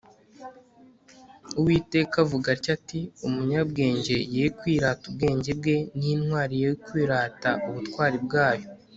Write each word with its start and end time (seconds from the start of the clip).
uwiteka 1.59 2.15
avuga 2.25 2.47
atya 2.55 2.71
ati 2.77 2.99
'umunyabenge 3.23 4.17
ye 4.35 4.45
kwirata 4.57 5.03
ubwenge 5.09 5.51
bwe, 5.59 5.75
n'intwari 5.97 6.55
ye 6.63 6.69
kwirata 6.85 7.49
ubutwari 7.67 8.17
bwayo 8.25 8.65